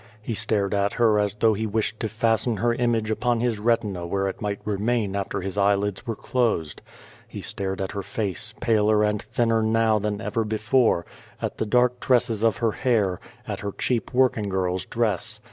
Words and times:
He 0.19 0.33
stared 0.33 0.73
at 0.73 0.93
her 0.93 1.19
as 1.19 1.35
though 1.35 1.51
lie 1.51 1.67
wished 1.67 1.99
to 1.99 2.09
fasten 2.09 2.57
her 2.57 2.73
image 2.73 3.11
upon 3.11 3.39
his 3.39 3.59
retina 3.59 4.07
where 4.07 4.27
it 4.27 4.41
might 4.41 4.59
remain 4.65 5.15
after 5.15 5.41
his 5.41 5.59
eyelids 5.59 6.07
were 6.07 6.15
closed. 6.15 6.81
He 7.27 7.43
stared 7.43 7.79
at 7.79 7.91
her 7.91 8.01
face, 8.01 8.55
paler 8.59 9.03
and 9.03 9.21
thinner 9.21 9.61
now 9.61 9.99
than 9.99 10.19
ever 10.19 10.43
before, 10.43 11.05
at 11.39 11.59
the 11.59 11.67
dark 11.67 11.99
tresses 11.99 12.43
of 12.43 12.57
her 12.57 12.71
hair, 12.71 13.19
at 13.47 13.59
her 13.59 13.73
cheap 13.73 14.11
working 14.11 14.49
girl's 14.49 14.87
dress. 14.87 15.39